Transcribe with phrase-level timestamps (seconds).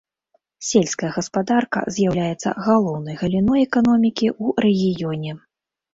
[0.67, 5.31] Сельская гаспадарка з'яўляецца галоўнай галіной эканомікі ў рэгіёне.